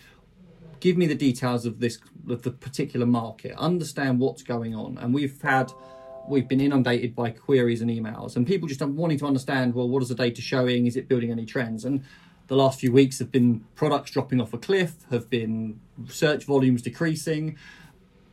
[0.81, 4.99] give me the details of this of the particular market, understand what's going on.
[4.99, 5.73] And we've had
[6.29, 10.03] we've been inundated by queries and emails and people just wanting to understand, well, what
[10.03, 10.87] is the data showing?
[10.87, 11.85] Is it building any trends?
[11.85, 12.05] And
[12.49, 16.83] the last few weeks have been products dropping off a cliff, have been search volumes
[16.83, 17.57] decreasing,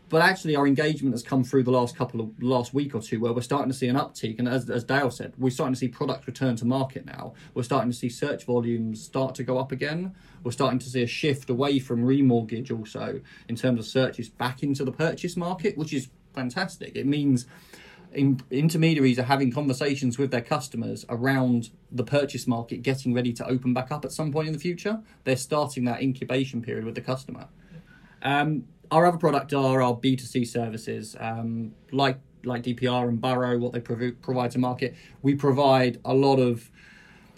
[0.09, 3.19] but actually our engagement has come through the last couple of last week or two
[3.19, 4.37] where we're starting to see an uptick.
[4.39, 7.33] And as, as dale said we're starting to see products return to market now.
[7.53, 10.15] We're starting to see search volumes start to go up again.
[10.43, 14.61] We're starting to see a shift away from remortgage also in terms of searches back
[14.63, 16.95] into the purchase market which is fantastic.
[16.95, 17.47] It means
[18.13, 23.45] in, intermediaries are having conversations with their customers around the purchase market getting ready to
[23.47, 25.01] open back up at some point in the future.
[25.23, 27.47] They're starting that incubation period with the customer.
[28.21, 33.73] Um, our other product are our B2C services, um, like like DPR and Burrow, what
[33.73, 34.95] they prov- provide to market.
[35.23, 36.69] We provide a lot of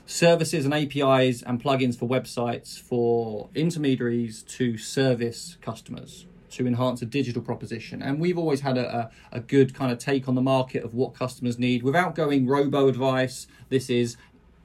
[0.06, 7.06] services and APIs and plugins for websites for intermediaries to service customers to enhance a
[7.06, 8.02] digital proposition.
[8.02, 10.94] And we've always had a, a, a, good kind of take on the market of
[10.94, 13.48] what customers need without going robo advice.
[13.70, 14.16] This is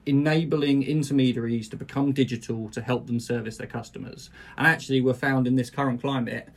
[0.05, 4.29] enabling intermediaries to become digital to help them service their customers.
[4.57, 6.49] And actually, we're found in this current climate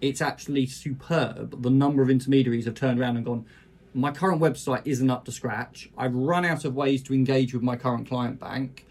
[0.00, 1.62] it's actually superb.
[1.62, 3.46] The number of intermediaries have turned around and gone,
[3.94, 5.90] my current website isn't up to scratch.
[5.96, 8.86] I've run out of ways to engage with my current client bank.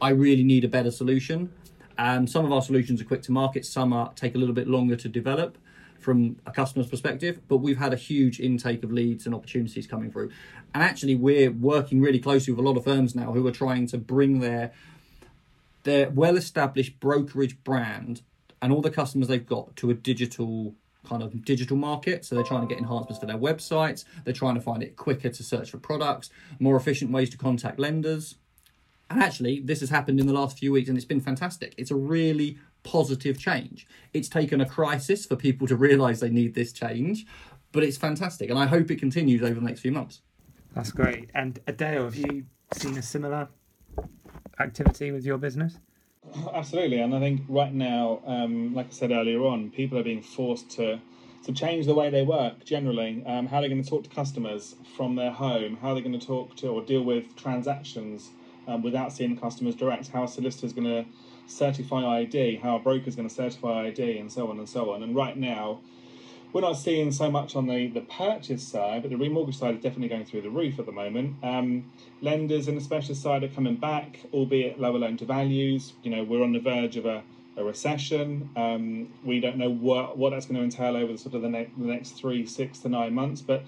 [0.00, 1.52] I really need a better solution.
[1.96, 4.66] And some of our solutions are quick to market, some are take a little bit
[4.66, 5.58] longer to develop
[5.98, 10.10] from a customer's perspective, but we've had a huge intake of leads and opportunities coming
[10.10, 10.30] through.
[10.74, 13.86] And actually we're working really closely with a lot of firms now who are trying
[13.88, 14.72] to bring their
[15.82, 18.22] their well-established brokerage brand
[18.62, 20.74] and all the customers they've got to a digital
[21.08, 22.24] kind of digital market.
[22.24, 24.04] So they're trying to get enhancements for their websites.
[24.24, 27.78] They're trying to find it quicker to search for products, more efficient ways to contact
[27.78, 28.36] lenders.
[29.08, 31.74] And actually, this has happened in the last few weeks and it's been fantastic.
[31.76, 33.86] It's a really positive change.
[34.12, 37.26] It's taken a crisis for people to realize they need this change,
[37.72, 38.50] but it's fantastic.
[38.50, 40.20] And I hope it continues over the next few months.
[40.74, 41.30] That's great.
[41.34, 42.44] And Dale, have you
[42.74, 43.48] seen a similar
[44.60, 45.78] activity with your business?
[46.54, 50.22] Absolutely, and I think right now, um, like I said earlier on, people are being
[50.22, 51.00] forced to
[51.42, 53.24] to change the way they work generally.
[53.24, 56.26] Um, how they're going to talk to customers from their home, how they're going to
[56.26, 58.28] talk to or deal with transactions
[58.68, 61.06] um, without seeing customers direct, how a solicitor is going to
[61.46, 64.92] certify ID, how a broker is going to certify ID, and so on and so
[64.92, 65.02] on.
[65.02, 65.80] And right now,
[66.52, 69.82] we're not seeing so much on the, the purchase side, but the remortgage side is
[69.82, 71.36] definitely going through the roof at the moment.
[71.42, 75.92] Um, lenders and the specialist side are coming back, albeit lower loan to values.
[76.02, 77.22] You know, we're on the verge of a,
[77.56, 78.50] a recession.
[78.56, 81.48] Um, we don't know what, what that's going to entail over the sort of the,
[81.48, 83.64] ne- the next three, six to nine months, but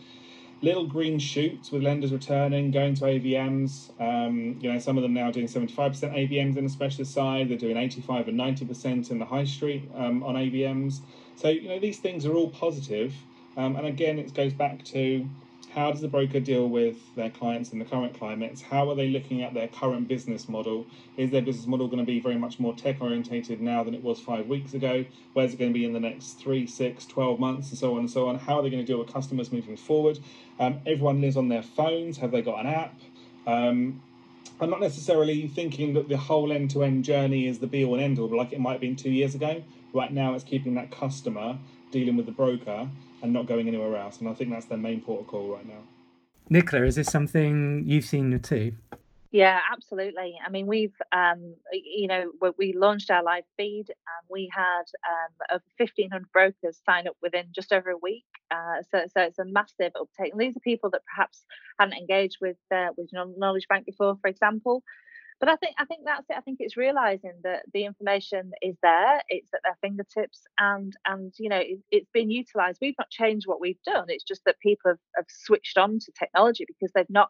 [0.60, 3.90] little green shoots with lenders returning, going to AVMs.
[4.00, 7.48] Um, you know, some of them now doing 75% AVMs in the specialist side.
[7.48, 11.00] They're doing 85 and 90% in the high street um, on AVMs.
[11.36, 13.14] So, you know, these things are all positive.
[13.56, 15.28] Um, and again, it goes back to
[15.74, 18.60] how does the broker deal with their clients in the current climates?
[18.60, 20.86] How are they looking at their current business model?
[21.16, 24.02] Is their business model going to be very much more tech orientated now than it
[24.02, 25.04] was five weeks ago?
[25.32, 28.00] Where's it going to be in the next three, six, 12 months, and so on
[28.00, 28.38] and so on?
[28.38, 30.18] How are they going to deal with customers moving forward?
[30.60, 32.18] Um, everyone lives on their phones.
[32.18, 33.00] Have they got an app?
[33.46, 34.02] Um,
[34.60, 37.94] I'm not necessarily thinking that the whole end to end journey is the be all
[37.94, 39.62] and end all, like it might have been two years ago.
[39.92, 41.58] Right now, it's keeping that customer
[41.90, 42.88] dealing with the broker
[43.22, 44.18] and not going anywhere else.
[44.18, 45.82] And I think that's their main port of call right now.
[46.48, 48.74] Nicola, is this something you've seen too?
[49.30, 50.38] Yeah, absolutely.
[50.44, 55.32] I mean, we've, um, you know, we launched our live feed and we had um,
[55.50, 58.26] over 1,500 brokers sign up within just over a week.
[58.50, 60.32] Uh, so, so it's a massive uptake.
[60.32, 61.46] And these are people that perhaps
[61.80, 64.82] hadn't engaged with uh, with Knowledge Bank before, for example
[65.42, 66.36] but I think I think that's it.
[66.36, 71.34] I think it's realizing that the information is there, it's at their fingertips, and and
[71.36, 72.78] you know it, has been utilized.
[72.80, 74.04] We've not changed what we've done.
[74.06, 77.28] It's just that people have, have switched on to technology because they've not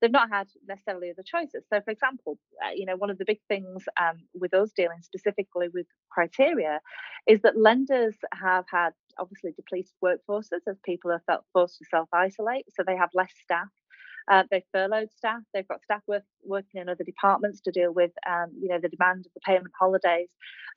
[0.00, 1.62] they've not had necessarily other choices.
[1.72, 5.00] So, for example, uh, you know, one of the big things um, with us dealing
[5.00, 6.80] specifically with criteria
[7.28, 12.08] is that lenders have had obviously depleted workforces as people have felt forced to self
[12.12, 13.68] isolate, so they have less staff
[14.30, 15.42] uh, they've furloughed staff.
[15.54, 18.88] They've got staff work, working in other departments to deal with, um, you know, the
[18.88, 20.28] demand of the payment holidays.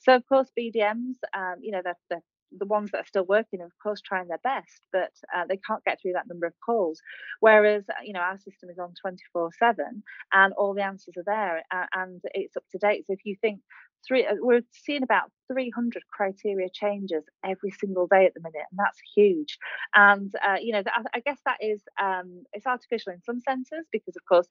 [0.02, 2.24] So of course, BDMs, um, you know, they're, they're
[2.58, 5.84] the ones that are still working, of course, trying their best, but uh, they can't
[5.84, 7.02] get through that number of calls.
[7.40, 10.04] Whereas, uh, you know, our system is on 24 7
[10.34, 13.06] and all the answers are there and it's up to date.
[13.08, 13.62] So if you think
[14.08, 18.80] three, uh, we're seeing about 300 criteria changes every single day at the minute, and
[18.80, 19.58] that's huge.
[19.94, 24.16] And uh, you know, I guess that is um, it's artificial in some senses because,
[24.16, 24.48] of course,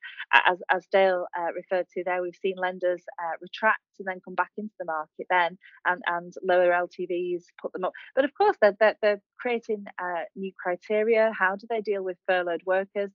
[0.47, 4.35] as as Dale uh, referred to there, we've seen lenders uh, retract and then come
[4.35, 7.93] back into the market then and and lower LTVs, put them up.
[8.15, 11.33] But of course, they're they're, they're creating uh, new criteria.
[11.37, 13.11] How do they deal with furloughed workers?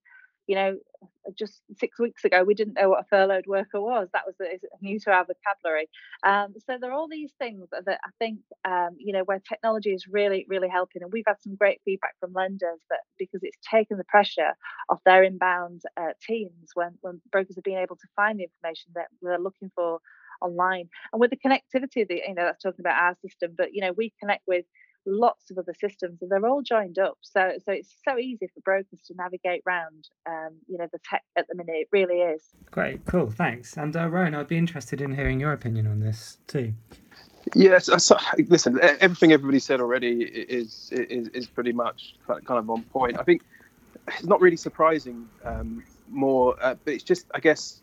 [0.50, 0.78] You know,
[1.38, 4.08] just six weeks ago, we didn't know what a furloughed worker was.
[4.14, 4.36] That was
[4.82, 5.88] new to our vocabulary.
[6.26, 9.92] Um, so there are all these things that I think, um, you know, where technology
[9.92, 11.04] is really, really helping.
[11.04, 14.54] And we've had some great feedback from lenders that because it's taken the pressure
[14.90, 18.92] off their inbound uh, teams when, when brokers have been able to find the information
[18.96, 20.00] that they're looking for
[20.42, 20.90] online.
[21.14, 23.92] And with the connectivity that, you know, that's talking about our system, but, you know,
[23.92, 24.66] we connect with
[25.06, 27.18] lots of other systems and they're all joined up.
[27.22, 31.24] So so it's so easy for brokers to navigate around um, you know the tech
[31.36, 31.76] at the minute.
[31.76, 32.44] It really is.
[32.72, 33.06] Great.
[33.06, 33.32] Cool.
[33.32, 33.78] Thanks.
[33.78, 36.74] And uh, Rowan I'd be interested in hearing your opinion on this too.
[37.56, 38.80] Yes, so, listen.
[38.82, 43.18] Everything everybody said already is is, is pretty much kind of on point.
[43.18, 43.42] I think
[44.08, 47.82] it's not really surprising um, more, uh, but it's just I guess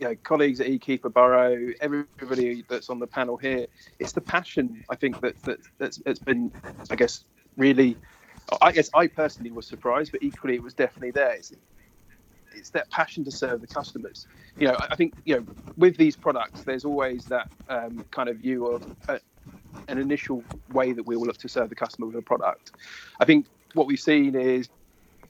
[0.00, 3.66] you know, colleagues at eKeeper Burrow, everybody that's on the panel here,
[3.98, 6.50] it's the passion I think that, that that's, that's been,
[6.90, 7.24] I guess,
[7.58, 7.96] really.
[8.62, 11.34] I guess I personally was surprised, but equally it was definitely there.
[11.34, 11.52] It's,
[12.52, 14.26] it's that passion to serve the customers.
[14.58, 18.38] You know, I think you know with these products, there's always that um, kind of
[18.38, 19.18] view of a, uh,
[19.86, 22.72] an initial way that we will look to serve the customer with a product.
[23.20, 24.68] I think what we've seen is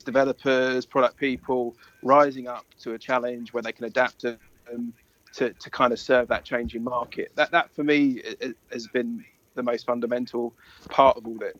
[0.05, 4.39] developers, product people rising up to a challenge where they can adapt to
[4.73, 4.93] um,
[5.35, 7.33] to, to kind of serve that changing market.
[7.37, 8.23] That that for me
[8.73, 10.55] has been the most fundamental
[10.91, 11.55] part of all this.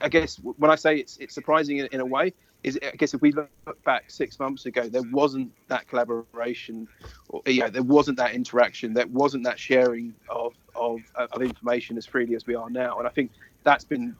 [0.00, 3.14] I guess when I say it's it's surprising in, in a way, is I guess
[3.14, 3.50] if we look
[3.84, 6.88] back six months ago, there wasn't that collaboration,
[7.28, 11.96] or you know, there wasn't that interaction, there wasn't that sharing of of, of information
[11.96, 13.30] as freely as we are now, and I think
[13.62, 14.16] that's been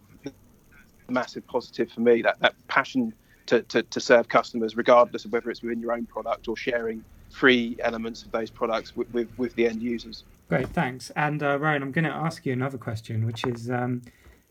[1.08, 2.22] massive positive for me.
[2.22, 3.12] That that passion
[3.46, 7.04] to, to, to serve customers, regardless of whether it's within your own product or sharing
[7.30, 10.24] free elements of those products with, with, with the end users.
[10.48, 11.10] Great, thanks.
[11.16, 14.02] And uh, Ryan, I'm going to ask you another question, which is: um,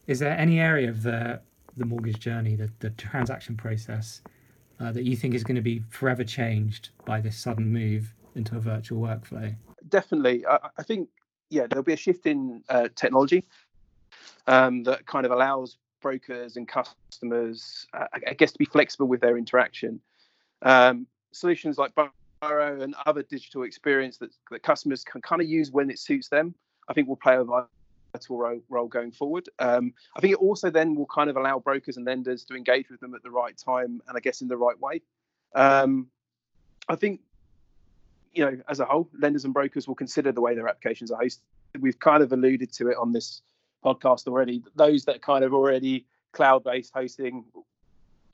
[0.07, 1.39] Is there any area of the
[1.77, 4.21] the mortgage journey, the, the transaction process,
[4.79, 8.55] uh, that you think is going to be forever changed by this sudden move into
[8.55, 9.53] a virtual workflow?
[9.89, 11.09] Definitely, I, I think
[11.49, 13.45] yeah, there'll be a shift in uh, technology
[14.47, 19.21] um, that kind of allows brokers and customers, uh, I guess, to be flexible with
[19.21, 19.99] their interaction.
[20.61, 21.93] Um, solutions like
[22.41, 26.53] and other digital experience that, that customers can kind of use when it suits them,
[26.87, 27.69] I think will play a vital
[28.29, 29.49] role, role going forward.
[29.59, 32.89] Um, I think it also then will kind of allow brokers and lenders to engage
[32.89, 35.01] with them at the right time and I guess in the right way.
[35.55, 36.07] Um,
[36.87, 37.21] I think
[38.35, 41.21] you know, as a whole, lenders and brokers will consider the way their applications are
[41.21, 41.39] hosted.
[41.79, 43.41] We've kind of alluded to it on this
[43.83, 44.61] podcast already.
[44.75, 47.45] Those that kind of already cloud-based hosting,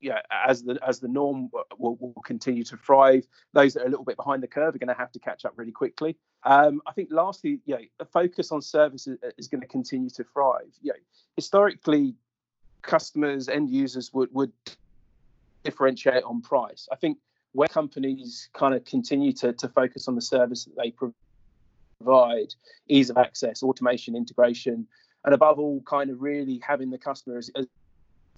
[0.02, 3.26] yeah, as the as the norm will, will continue to thrive.
[3.54, 5.46] Those that are a little bit behind the curve are going to have to catch
[5.46, 6.18] up really quickly.
[6.44, 10.74] Um, I think lastly, yeah, a focus on services is going to continue to thrive.
[10.82, 10.94] Yeah,
[11.36, 12.16] historically,
[12.82, 14.52] customers, end users would would
[15.64, 16.88] differentiate on price.
[16.92, 17.20] I think
[17.54, 20.94] where companies kind of continue to, to focus on the service that they
[22.00, 22.56] provide,
[22.88, 24.88] ease of access, automation, integration,
[25.26, 27.68] and above all, kind of really having the customer as, as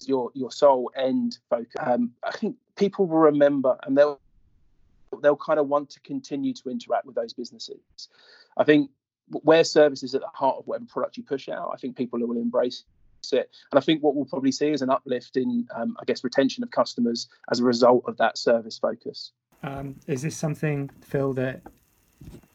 [0.06, 1.74] your your sole end focus.
[1.80, 4.20] Um, I think people will remember, and they'll
[5.22, 7.80] they'll kind of want to continue to interact with those businesses.
[8.58, 8.90] I think
[9.30, 12.20] where service is at the heart of whatever product you push out, I think people
[12.20, 12.84] will embrace
[13.32, 13.50] it.
[13.72, 16.64] And I think what we'll probably see is an uplift in, um, I guess, retention
[16.64, 19.32] of customers as a result of that service focus.
[19.64, 21.62] Um, is this something, Phil, that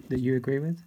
[0.09, 0.83] that you agree with?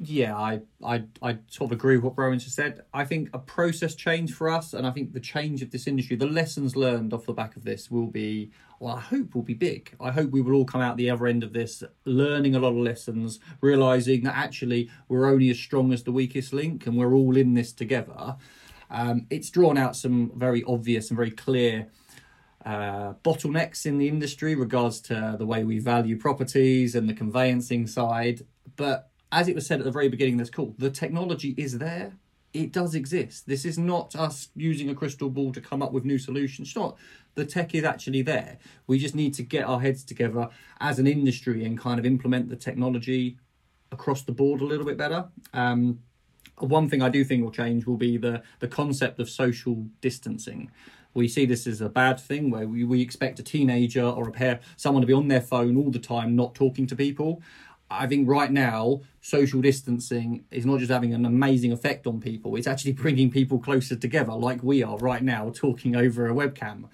[0.00, 2.82] Yeah, I, I I sort of agree with what Rowan just said.
[2.94, 6.14] I think a process change for us, and I think the change of this industry,
[6.14, 9.54] the lessons learned off the back of this will be, well, I hope will be
[9.54, 9.96] big.
[10.00, 12.68] I hope we will all come out the other end of this learning a lot
[12.68, 17.14] of lessons, realizing that actually we're only as strong as the weakest link, and we're
[17.14, 18.36] all in this together.
[18.90, 21.88] Um, it's drawn out some very obvious and very clear
[22.64, 27.88] uh, bottlenecks in the industry regards to the way we value properties and the conveyancing
[27.88, 28.42] side,
[28.76, 31.78] but as it was said at the very beginning of this call, the technology is
[31.78, 32.12] there.
[32.54, 33.46] It does exist.
[33.46, 36.68] This is not us using a crystal ball to come up with new solutions.
[36.68, 36.96] It's not.
[37.34, 38.58] The tech is actually there.
[38.86, 40.48] We just need to get our heads together
[40.80, 43.36] as an industry and kind of implement the technology
[43.92, 45.28] across the board a little bit better.
[45.52, 46.00] Um,
[46.56, 50.70] one thing I do think will change will be the the concept of social distancing.
[51.14, 54.32] We see this as a bad thing where we, we expect a teenager or a
[54.32, 57.42] pair someone to be on their phone all the time, not talking to people.
[57.90, 62.56] I think right now, social distancing is not just having an amazing effect on people,
[62.56, 66.88] it's actually bringing people closer together, like we are right now talking over a webcam.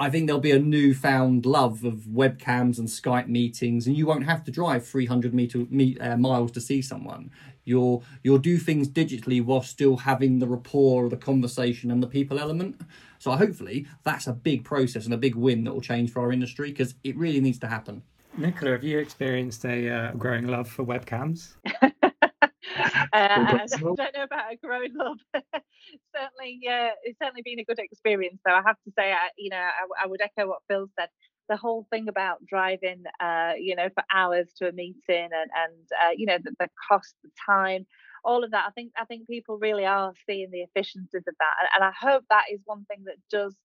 [0.00, 4.26] I think there'll be a newfound love of webcams and Skype meetings, and you won't
[4.26, 5.66] have to drive 300 meter,
[6.00, 7.32] uh, miles to see someone.
[7.64, 12.38] You'll, you'll do things digitally while still having the rapport, the conversation, and the people
[12.38, 12.80] element.
[13.18, 16.32] So, hopefully, that's a big process and a big win that will change for our
[16.32, 18.02] industry because it really needs to happen.
[18.38, 21.54] Nicola, have you experienced a uh, growing love for webcams?
[21.82, 21.90] uh,
[23.12, 25.18] I don't know about a growing love.
[25.34, 28.38] certainly, uh, it's certainly been a good experience.
[28.46, 31.08] Though I have to say, I, you know, I, I would echo what Phil said.
[31.48, 35.88] The whole thing about driving, uh, you know, for hours to a meeting and and
[36.00, 37.86] uh, you know the, the cost, the time,
[38.24, 38.66] all of that.
[38.68, 41.92] I think I think people really are seeing the efficiencies of that, and, and I
[41.98, 43.56] hope that is one thing that does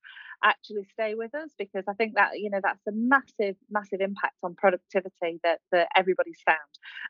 [0.43, 4.35] actually stay with us because I think that you know that's a massive massive impact
[4.43, 6.57] on productivity that that everybody's found.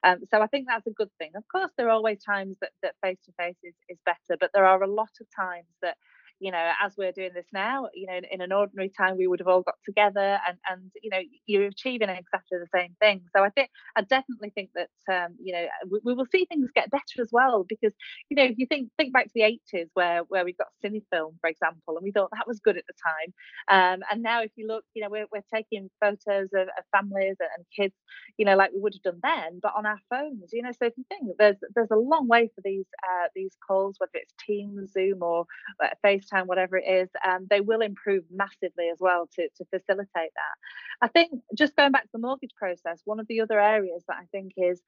[0.04, 1.32] Um, so I think that's a good thing.
[1.36, 4.52] Of course, there are always times that that face to face is is better, but
[4.54, 5.98] there are a lot of times that
[6.44, 9.28] you know, as we're doing this now, you know, in, in, an ordinary time, we
[9.28, 13.22] would have all got together and, and, you know, you're achieving exactly the same thing.
[13.34, 16.70] So I think, I definitely think that, um, you know, we, we, will see things
[16.76, 17.94] get better as well, because,
[18.30, 21.36] you know, if you think, think back to the 80s where, where we got cinefilm,
[21.40, 23.94] for example, and we thought that was good at the time.
[23.94, 27.38] Um, and now if you look, you know, we're, we're taking photos of, of families
[27.40, 27.96] and kids,
[28.38, 30.88] you know, like we would have done then, but on our phones, you know, so
[30.88, 34.34] if you think there's, there's a long way for these, uh, these calls, whether it's
[34.46, 35.46] Teams, Zoom or
[35.82, 39.66] uh, FaceTime, time, whatever it is, um, they will improve massively as well to, to
[39.66, 40.56] facilitate that.
[41.02, 44.18] I think just going back to the mortgage process, one of the other areas that
[44.18, 44.82] I think is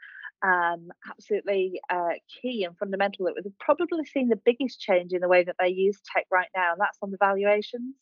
[0.44, 5.28] um, absolutely uh, key and fundamental that we've probably seen the biggest change in the
[5.28, 7.96] way that they use tech right now, and that's on the valuations.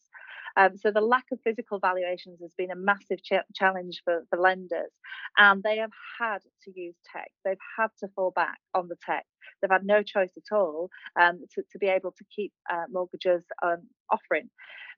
[0.56, 4.40] Um, so the lack of physical valuations has been a massive ch- challenge for, for
[4.40, 4.92] lenders,
[5.38, 7.32] and they have had to use tech.
[7.44, 9.26] They've had to fall back on the tech.
[9.64, 10.90] They've had no choice at all
[11.20, 14.50] um, to, to be able to keep uh, mortgages um, offering.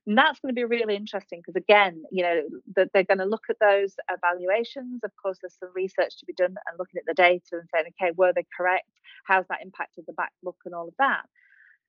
[0.06, 2.42] And that's going to be really interesting because, again, you know,
[2.74, 5.00] the, they're going to look at those evaluations.
[5.02, 7.86] Of course, there's some research to be done and looking at the data and saying,
[8.00, 8.88] okay, were they correct?
[9.24, 11.22] How's that impacted the back book and all of that?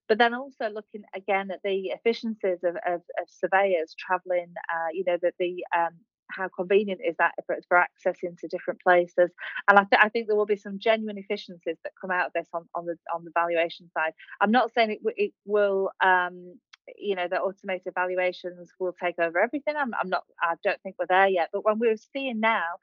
[0.07, 5.03] But then also looking again at the efficiencies of, of, of surveyors traveling, uh, you
[5.05, 5.93] know, that the um,
[6.29, 9.31] how convenient is that for, for accessing to different places.
[9.67, 12.33] And I, th- I, think there will be some genuine efficiencies that come out of
[12.33, 14.13] this on, on the on the valuation side.
[14.41, 16.55] I'm not saying it, w- it will um,
[16.97, 19.75] you know the automated valuations will take over everything.
[19.77, 21.49] I'm, I'm not i don't think we're there yet.
[21.51, 22.77] But when we're seeing now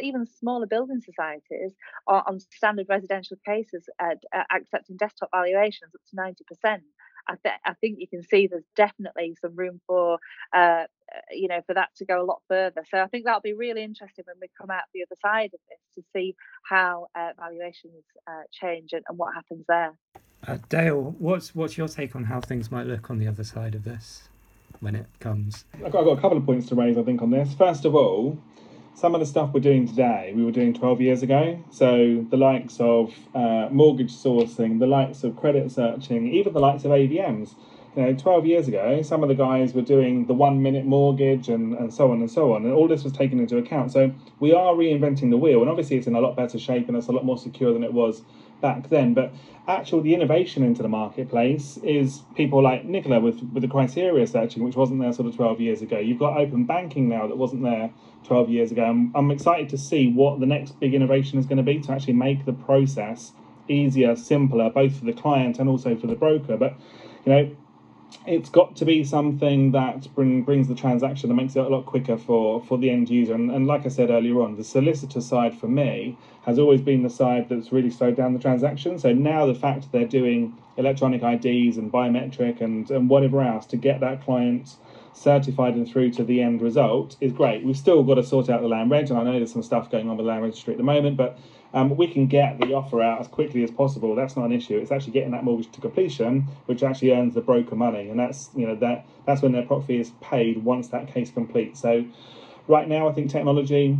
[0.00, 1.72] even smaller building societies
[2.06, 4.14] are on standard residential cases uh,
[4.54, 6.16] accepting desktop valuations up to
[6.64, 6.82] 90%
[7.28, 10.18] I, th- I, think you can see there's definitely some room for
[10.52, 10.84] uh,
[11.30, 13.82] you know for that to go a lot further so i think that'll be really
[13.82, 16.34] interesting when we come out the other side of this to see
[16.64, 19.96] how uh, valuations uh, change and, and, what happens there
[20.46, 23.76] uh, Dale, what's what's your take on how things might look on the other side
[23.76, 24.28] of this
[24.80, 25.64] when it comes?
[25.74, 27.54] I've got, I've got a couple of points to raise, I think, on this.
[27.54, 28.36] First of all,
[28.94, 31.62] some of the stuff we're doing today, we were doing 12 years ago.
[31.70, 36.84] So the likes of uh, mortgage sourcing, the likes of credit searching, even the likes
[36.84, 37.54] of AVMs.
[37.94, 41.50] You know, 12 years ago, some of the guys were doing the one minute mortgage
[41.50, 42.64] and, and so on and so on.
[42.64, 43.92] And all this was taken into account.
[43.92, 45.60] So we are reinventing the wheel.
[45.60, 47.84] And obviously, it's in a lot better shape and it's a lot more secure than
[47.84, 48.22] it was
[48.62, 49.12] back then.
[49.12, 49.34] But
[49.68, 54.64] actually, the innovation into the marketplace is people like Nicola with, with the criteria searching,
[54.64, 55.98] which wasn't there sort of 12 years ago.
[55.98, 57.90] You've got open banking now that wasn't there
[58.24, 58.84] 12 years ago.
[58.84, 61.92] I'm, I'm excited to see what the next big innovation is going to be to
[61.92, 63.32] actually make the process
[63.68, 66.56] easier, simpler, both for the client and also for the broker.
[66.56, 66.74] But,
[67.24, 67.56] you know,
[68.26, 71.86] it's got to be something that bring, brings the transaction and makes it a lot
[71.86, 73.34] quicker for, for the end user.
[73.34, 77.02] And, and like I said earlier on, the solicitor side for me has always been
[77.02, 78.98] the side that's really slowed down the transaction.
[78.98, 83.76] So now the fact they're doing electronic IDs and biometric and, and whatever else to
[83.76, 84.76] get that client
[85.14, 87.64] certified and through to the end result is great.
[87.64, 89.90] We've still got to sort out the land reg, and I know there's some stuff
[89.90, 91.38] going on with land registry at the moment, but
[91.74, 94.14] um, we can get the offer out as quickly as possible.
[94.14, 94.76] That's not an issue.
[94.76, 98.50] It's actually getting that mortgage to completion, which actually earns the broker money, and that's
[98.54, 101.80] you know that that's when their property is paid once that case completes.
[101.80, 102.04] So,
[102.68, 103.98] right now, I think technology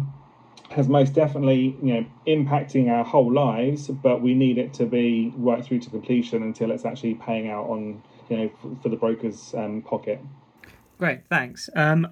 [0.70, 5.32] has most definitely you know impacting our whole lives, but we need it to be
[5.36, 8.96] right through to completion until it's actually paying out on you know for, for the
[8.96, 10.20] broker's um, pocket.
[10.98, 11.70] Great, thanks.
[11.74, 12.06] Um,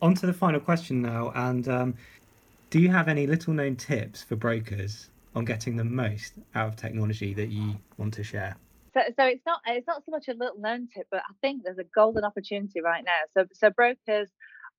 [0.00, 1.94] on to the final question now, and um,
[2.70, 6.76] do you have any little known tips for brokers on getting the most out of
[6.76, 8.56] technology that you want to share?
[8.94, 11.62] So, so it's not it's not so much a little known tip, but I think
[11.64, 13.12] there's a golden opportunity right now.
[13.34, 14.30] So, so brokers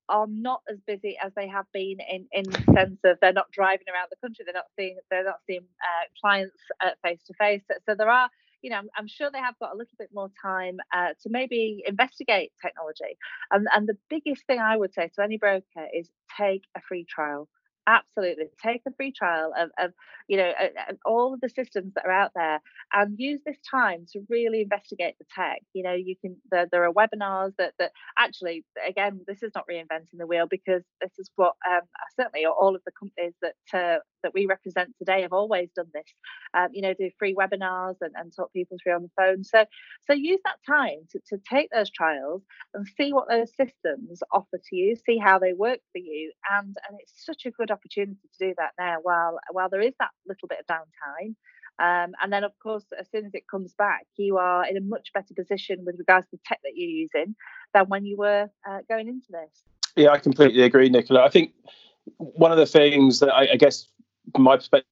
[0.09, 3.51] are not as busy as they have been in in the sense of they're not
[3.51, 6.57] driving around the country, they're not seeing they're not seeing uh, clients
[7.03, 7.61] face to face.
[7.85, 8.29] So there are
[8.63, 11.29] you know, I'm, I'm, sure they have got a little bit more time uh, to
[11.29, 13.15] maybe investigate technology.
[13.51, 17.05] And, and the biggest thing I would say to any broker is take a free
[17.07, 17.47] trial
[17.87, 19.91] absolutely take a free trial of, of
[20.27, 22.59] you know uh, all of the systems that are out there
[22.93, 25.61] and use this time to really investigate the tech.
[25.73, 29.65] You know you can there, there are webinars that that actually again this is not
[29.71, 31.81] reinventing the wheel because this is what um,
[32.19, 36.05] certainly all of the companies that uh, that we represent today have always done this
[36.53, 39.65] um, you know do free webinars and, and talk people through on the phone so
[40.05, 42.43] so use that time to, to take those trials
[42.73, 46.75] and see what those systems offer to you see how they work for you and
[46.87, 50.11] and it's such a good opportunity to do that now while while there is that
[50.27, 51.35] little bit of downtime
[51.79, 54.81] um, and then, of course, as soon as it comes back, you are in a
[54.81, 57.35] much better position with regards to the tech that you're using
[57.73, 59.63] than when you were uh, going into this.
[59.95, 61.23] Yeah, I completely agree, Nicola.
[61.23, 61.53] I think
[62.17, 63.87] one of the things that I, I guess,
[64.33, 64.87] from my perspective,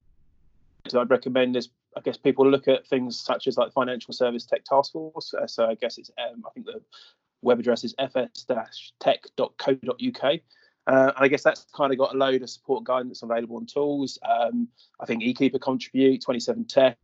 [0.94, 4.64] I'd recommend is I guess people look at things such as like Financial Service Tech
[4.64, 5.34] Task Force.
[5.34, 6.80] Uh, so I guess it's um, I think the
[7.42, 8.80] web address is fs-tech.co.uk.
[10.88, 13.66] Uh, and I guess that's kind of got a load of support guidance available on
[13.66, 14.18] tools.
[14.28, 14.68] Um,
[15.00, 16.96] I think eKeeper contribute, 27 Tech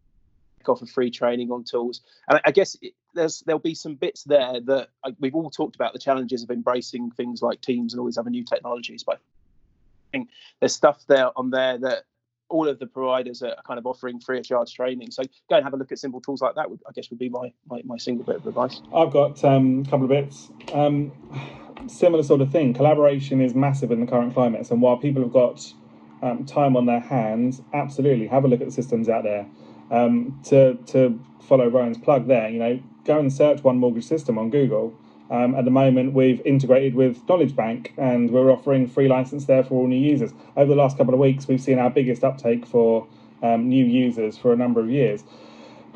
[0.69, 2.03] offer free training on tools.
[2.29, 5.75] And I guess it, there's there'll be some bits there that uh, we've all talked
[5.75, 9.03] about the challenges of embracing things like Teams and all these other new technologies.
[9.03, 10.29] But I think
[10.61, 12.05] there's stuff there on there that
[12.53, 15.11] all of the providers are kind of offering free of charge training.
[15.11, 16.71] So go and have a look at simple tools like that.
[16.71, 18.81] Would, I guess would be my, my, my single bit of advice.
[18.95, 20.51] I've got um, a couple of bits.
[20.75, 21.11] Um,
[21.89, 22.75] similar sort of thing.
[22.75, 25.73] Collaboration is massive in the current climates, and while people have got
[26.23, 29.47] um, time on their hands, absolutely have a look at the systems out there.
[29.91, 34.39] Um, to to follow Rowan's plug there, you know, go and search one mortgage system
[34.39, 34.95] on Google.
[35.33, 39.65] Um, at the moment, we've integrated with Knowledge Bank and we're offering free license there
[39.65, 40.35] for all new users.
[40.59, 43.07] Over the last couple of weeks, we've seen our biggest uptake for
[43.43, 45.25] um, new users for a number of years.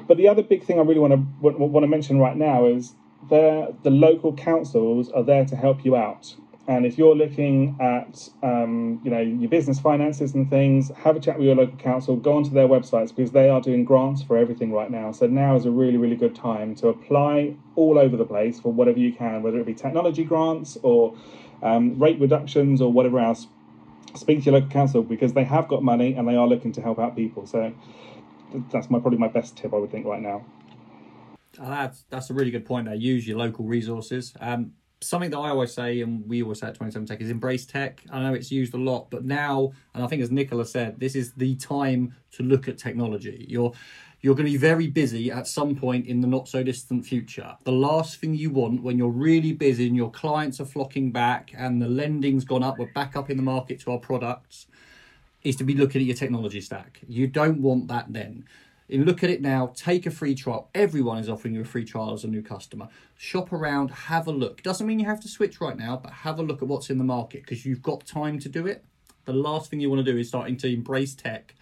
[0.09, 2.95] But the other big thing I really want to want to mention right now is
[3.29, 6.35] the local councils are there to help you out.
[6.69, 11.21] And if you're looking at, um, you know, your business finances and things, have a
[11.21, 12.17] chat with your local council.
[12.17, 15.13] Go onto their websites because they are doing grants for everything right now.
[15.13, 18.73] So now is a really, really good time to apply all over the place for
[18.73, 21.17] whatever you can, whether it be technology grants or
[21.63, 23.47] um, rate reductions or whatever else.
[24.17, 26.83] Speak to your local council because they have got money and they are looking to
[26.83, 27.47] help out people.
[27.47, 27.73] So
[28.73, 30.45] that's my probably my best tip I would think right now.
[31.59, 32.87] That's that's a really good point.
[32.87, 34.35] There, use your local resources.
[34.41, 37.67] Um, something that I always say, and we always say at 27 Tech, is embrace
[37.67, 38.03] tech.
[38.11, 41.15] I know it's used a lot, but now, and I think as Nicola said, this
[41.15, 43.47] is the time to look at technology.
[43.49, 43.73] You're
[44.23, 47.55] you're going to be very busy at some point in the not so distant future.
[47.65, 51.53] The last thing you want when you're really busy and your clients are flocking back
[51.57, 54.67] and the lending's gone up, we're back up in the market to our products,
[55.43, 57.01] is to be looking at your technology stack.
[57.07, 58.47] You don't want that then.
[58.89, 60.71] In look at it now, take a free trial.
[60.75, 62.89] Everyone is offering you a free trial as a new customer.
[63.17, 64.63] Shop around, have a look.
[64.63, 66.99] Doesn't mean you have to switch right now, but have a look at what's in
[66.99, 68.85] the market because you've got time to do it.
[69.25, 71.55] The last thing you want to do is starting to embrace tech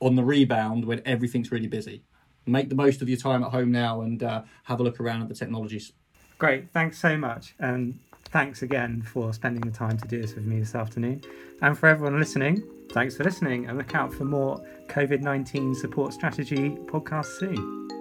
[0.00, 2.02] on the rebound when everything's really busy.
[2.44, 5.22] Make the most of your time at home now and uh, have a look around
[5.22, 5.92] at the technologies.
[6.38, 7.54] Great, thanks so much.
[7.58, 8.00] And
[8.30, 11.22] thanks again for spending the time to do this with me this afternoon.
[11.62, 12.62] And for everyone listening,
[12.92, 17.99] thanks for listening and look out for more COVID 19 support strategy podcasts soon.